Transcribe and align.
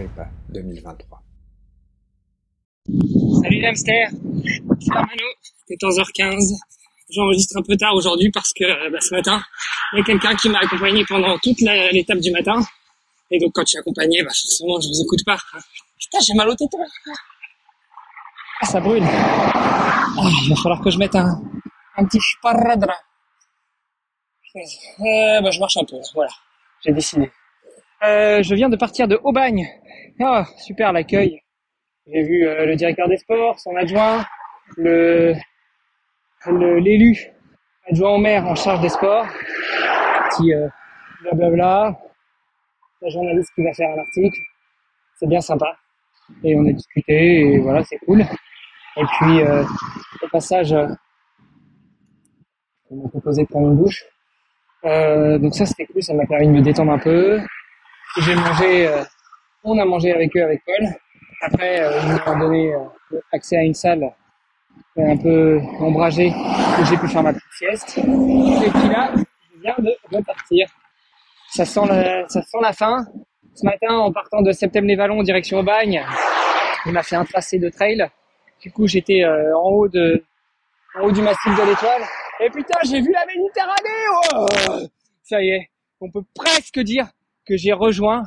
Agrippa 0.00 0.28
2023. 0.48 1.22
Salut 3.42 3.60
l'hamster, 3.60 4.08
c'est 4.80 4.92
Armano, 4.92 5.28
14h15. 5.68 6.56
J'enregistre 7.10 7.58
un 7.58 7.62
peu 7.62 7.76
tard 7.76 7.94
aujourd'hui 7.94 8.30
parce 8.30 8.52
que 8.54 8.90
bah, 8.90 8.98
ce 9.00 9.14
matin, 9.14 9.42
il 9.92 9.98
y 9.98 10.00
a 10.00 10.04
quelqu'un 10.04 10.34
qui 10.36 10.48
m'a 10.48 10.60
accompagné 10.60 11.04
pendant 11.06 11.36
toute 11.38 11.60
l'étape 11.60 12.18
du 12.18 12.30
matin. 12.30 12.64
Et 13.30 13.38
donc 13.38 13.52
quand 13.54 13.62
je 13.62 13.70
suis 13.70 13.78
accompagné, 13.78 14.22
bah, 14.22 14.30
forcément 14.30 14.80
je 14.80 14.88
vous 14.88 15.02
écoute 15.02 15.20
pas. 15.26 15.36
Putain, 15.98 16.18
j'ai 16.26 16.34
mal 16.34 16.48
au 16.48 16.54
téton. 16.54 16.78
Ah, 18.62 18.66
ça 18.66 18.80
brûle. 18.80 19.04
Ah, 19.04 20.06
il 20.44 20.50
va 20.50 20.56
falloir 20.62 20.80
que 20.80 20.90
je 20.90 20.98
mette 20.98 21.14
un, 21.14 21.42
un 21.96 22.04
petit 22.06 22.20
sparadrap. 22.20 22.90
Euh, 24.56 25.40
bah, 25.42 25.50
je 25.50 25.60
marche 25.60 25.76
un 25.76 25.84
peu, 25.84 25.96
voilà. 26.14 26.32
J'ai 26.84 26.92
décidé. 26.92 27.30
Euh, 28.02 28.42
je 28.42 28.54
viens 28.54 28.70
de 28.70 28.76
partir 28.76 29.06
de 29.08 29.20
Aubagne. 29.24 29.68
Ah, 30.22 30.44
super 30.58 30.92
l'accueil. 30.92 31.40
J'ai 32.06 32.22
vu 32.22 32.46
euh, 32.46 32.66
le 32.66 32.76
directeur 32.76 33.08
des 33.08 33.16
sports, 33.16 33.58
son 33.58 33.74
adjoint, 33.76 34.22
le 34.76 35.34
l'élu 36.46 37.16
adjoint 37.90 38.10
au 38.10 38.18
maire 38.18 38.46
en 38.46 38.54
charge 38.54 38.82
des 38.82 38.90
sports, 38.90 39.26
petit 40.28 40.52
euh, 40.52 40.68
blablabla, 41.22 41.98
la 43.00 43.08
journaliste 43.08 43.50
qui 43.54 43.64
va 43.64 43.72
faire 43.72 43.88
un 43.96 43.98
article. 43.98 44.38
C'est 45.18 45.26
bien 45.26 45.40
sympa. 45.40 45.74
Et 46.44 46.54
on 46.54 46.66
a 46.66 46.72
discuté 46.72 47.54
et 47.54 47.58
voilà, 47.58 47.82
c'est 47.84 47.98
cool. 48.00 48.20
Et 48.20 49.04
puis 49.04 49.40
euh, 49.40 49.64
au 50.22 50.28
passage, 50.28 50.74
euh, 50.74 50.86
on 52.90 52.96
m'a 52.96 53.08
proposé 53.08 53.44
de 53.44 53.48
prendre 53.48 53.68
une 53.70 53.78
douche. 53.78 54.04
Euh, 54.84 55.38
donc 55.38 55.54
ça 55.54 55.64
c'était 55.64 55.86
cool, 55.86 56.02
ça 56.02 56.12
m'a 56.12 56.26
permis 56.26 56.48
de 56.48 56.52
me 56.52 56.60
détendre 56.60 56.92
un 56.92 56.98
peu. 56.98 57.40
J'ai 58.18 58.34
mangé, 58.34 58.86
on 59.64 59.78
a 59.78 59.84
mangé 59.84 60.12
avec 60.12 60.36
eux 60.36 60.42
avec 60.42 60.62
Paul. 60.64 60.88
Après, 61.42 61.80
euh, 61.80 62.00
ils 62.02 62.30
m'ont 62.32 62.38
donné 62.38 62.74
euh, 62.74 63.18
accès 63.32 63.56
à 63.56 63.62
une 63.62 63.74
salle 63.74 64.12
un 64.96 65.16
peu 65.16 65.58
ombragée 65.80 66.28
où 66.28 66.84
j'ai 66.84 66.96
pu 66.96 67.08
faire 67.08 67.22
ma 67.22 67.32
petite 67.32 67.52
sieste. 67.52 67.98
Et 67.98 68.70
puis 68.70 68.88
là, 68.88 69.12
je 69.16 69.60
viens 69.62 69.74
de 69.78 69.96
repartir. 70.14 70.68
Ça 71.48 71.64
sent 71.64 71.86
la, 71.88 72.28
ça 72.28 72.42
sent 72.42 72.58
la 72.60 72.72
fin. 72.72 73.04
Ce 73.54 73.64
matin, 73.64 73.96
en 73.96 74.12
partant 74.12 74.42
de 74.42 74.52
Septembre-les-Vallons 74.52 75.22
direction 75.22 75.58
Aubagne, 75.58 76.04
il 76.86 76.92
m'a 76.92 77.02
fait 77.02 77.16
un 77.16 77.24
tracé 77.24 77.58
de 77.58 77.68
trail. 77.68 78.06
Du 78.60 78.70
coup, 78.70 78.86
j'étais 78.86 79.24
euh, 79.24 79.56
en 79.56 79.70
haut 79.70 79.88
de, 79.88 80.22
en 80.94 81.06
haut 81.06 81.12
du 81.12 81.22
massif 81.22 81.56
de 81.56 81.68
l'Étoile. 81.68 82.02
Et 82.40 82.50
putain, 82.50 82.78
j'ai 82.84 83.00
vu 83.00 83.10
la 83.12 83.24
Méditerranée. 83.26 84.06
Oh 84.34 84.86
ça 85.22 85.40
y 85.42 85.50
est, 85.50 85.70
on 86.00 86.10
peut 86.10 86.24
presque 86.34 86.80
dire 86.80 87.06
que 87.46 87.56
j'ai 87.56 87.72
rejoint 87.72 88.24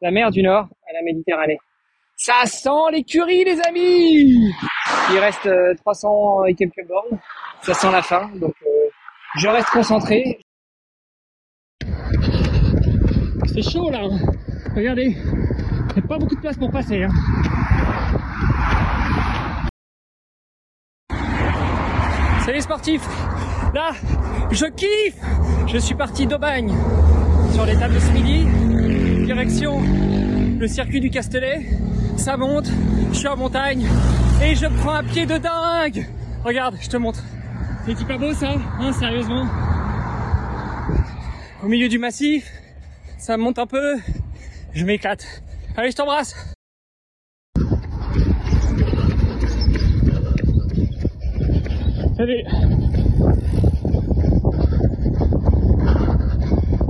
la 0.00 0.10
mer 0.10 0.30
du 0.30 0.42
Nord 0.42 0.68
à 0.88 0.92
la 0.92 1.02
Méditerranée. 1.02 1.58
Ça 2.16 2.44
sent 2.46 2.90
l'écurie, 2.92 3.44
les 3.44 3.60
amis 3.60 4.52
Il 5.12 5.18
reste 5.18 5.46
euh, 5.46 5.74
300 5.74 6.44
et 6.46 6.54
quelques 6.54 6.86
bornes. 6.86 7.18
Ça 7.62 7.74
sent 7.74 7.90
la 7.90 8.02
fin, 8.02 8.28
donc 8.36 8.54
euh, 8.66 8.88
je 9.36 9.48
reste 9.48 9.68
concentré. 9.70 10.38
C'est 13.46 13.62
chaud 13.62 13.90
là. 13.90 14.02
Regardez, 14.74 15.16
il 15.16 15.92
n'y 15.94 16.04
a 16.04 16.08
pas 16.08 16.18
beaucoup 16.18 16.36
de 16.36 16.40
place 16.40 16.56
pour 16.56 16.70
passer. 16.70 17.04
Hein. 17.04 17.10
Salut 22.44 22.60
sportifs 22.60 23.06
Là, 23.74 23.90
je 24.50 24.66
kiffe 24.66 25.20
Je 25.66 25.78
suis 25.78 25.94
parti 25.94 26.26
d'Aubagne 26.26 26.72
sur 27.52 27.66
l'étape 27.66 27.92
de 27.92 27.98
ce 27.98 28.10
midi, 28.12 28.46
le 29.44 30.66
circuit 30.66 31.00
du 31.00 31.10
Castellet. 31.10 31.64
Ça 32.16 32.36
monte, 32.36 32.68
je 33.12 33.18
suis 33.18 33.28
en 33.28 33.36
montagne 33.36 33.86
et 34.42 34.56
je 34.56 34.66
prends 34.80 34.94
un 34.94 35.04
pied 35.04 35.26
de 35.26 35.38
dingue 35.38 36.08
Regarde, 36.44 36.76
je 36.80 36.88
te 36.88 36.96
montre. 36.96 37.22
C'est 37.86 38.06
pas 38.06 38.18
beau 38.18 38.32
ça? 38.32 38.54
Hein, 38.80 38.92
sérieusement 38.92 39.46
Au 41.62 41.68
milieu 41.68 41.88
du 41.88 41.98
massif, 41.98 42.50
ça 43.16 43.36
monte 43.36 43.60
un 43.60 43.66
peu, 43.66 43.98
je 44.74 44.84
m'éclate. 44.84 45.24
Allez, 45.76 45.92
je 45.92 45.96
t'embrasse 45.96 46.34
Salut 52.16 52.42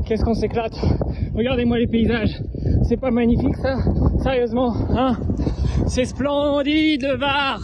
Qu'est-ce 0.08 0.24
qu'on 0.24 0.32
s'éclate 0.32 0.72
Regardez-moi 1.34 1.76
les 1.78 1.86
paysages. 1.86 2.40
C'est 2.88 2.96
pas 2.96 3.10
magnifique 3.10 3.56
ça? 3.56 3.76
Sérieusement, 4.22 4.72
hein? 4.88 5.18
C'est 5.86 6.06
splendide, 6.06 7.06
Var 7.18 7.60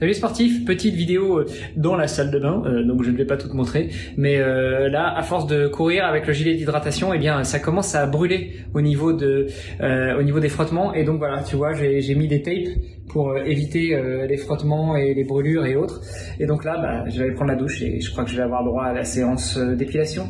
Salut 0.00 0.14
sportif, 0.14 0.64
petite 0.64 0.94
vidéo 0.94 1.42
dans 1.76 1.96
la 1.96 2.06
salle 2.06 2.30
de 2.30 2.38
bain, 2.38 2.62
euh, 2.66 2.84
donc 2.84 3.02
je 3.02 3.10
ne 3.10 3.16
vais 3.16 3.24
pas 3.24 3.36
tout 3.36 3.48
te 3.48 3.56
montrer, 3.56 3.90
mais 4.16 4.38
euh, 4.38 4.88
là, 4.88 5.12
à 5.16 5.22
force 5.24 5.48
de 5.48 5.66
courir 5.66 6.04
avec 6.04 6.24
le 6.28 6.32
gilet 6.32 6.54
d'hydratation, 6.54 7.12
eh 7.12 7.18
bien, 7.18 7.42
ça 7.42 7.58
commence 7.58 7.96
à 7.96 8.06
brûler 8.06 8.60
au 8.74 8.80
niveau 8.80 9.12
de, 9.12 9.48
euh, 9.80 10.16
au 10.16 10.22
niveau 10.22 10.38
des 10.38 10.48
frottements, 10.48 10.94
et 10.94 11.02
donc 11.02 11.18
voilà, 11.18 11.42
tu 11.42 11.56
vois, 11.56 11.72
j'ai 11.72 12.00
j'ai 12.00 12.14
mis 12.14 12.28
des 12.28 12.42
tapes 12.42 12.78
pour 13.08 13.30
euh, 13.30 13.42
éviter 13.44 13.96
euh, 13.96 14.26
les 14.28 14.36
frottements 14.36 14.94
et 14.96 15.14
les 15.14 15.24
brûlures 15.24 15.66
et 15.66 15.74
autres, 15.74 16.00
et 16.38 16.46
donc 16.46 16.64
là, 16.64 16.78
bah, 16.80 17.04
je 17.10 17.18
vais 17.18 17.24
aller 17.24 17.34
prendre 17.34 17.50
la 17.50 17.56
douche 17.56 17.82
et 17.82 18.00
je 18.00 18.10
crois 18.12 18.22
que 18.22 18.30
je 18.30 18.36
vais 18.36 18.42
avoir 18.42 18.62
droit 18.64 18.84
à 18.84 18.92
la 18.92 19.04
séance 19.04 19.56
euh, 19.56 19.74
d'épilation. 19.74 20.28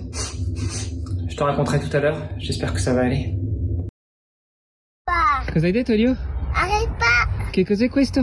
Je 1.29 1.37
te 1.37 1.43
raconterai 1.43 1.79
tout 1.79 1.95
à 1.95 2.01
l'heure. 2.01 2.19
J'espère 2.39 2.73
que 2.73 2.81
ça 2.81 2.95
va 2.95 3.03
aller. 3.03 3.35
Pa, 5.05 5.53
Cosa 5.53 5.67
hai 5.67 5.73
detto, 5.73 5.93
Elio? 5.93 6.17
Agrippa, 6.55 7.51
Che 7.53 7.65
cos'è 7.65 7.89
questo? 7.91 8.23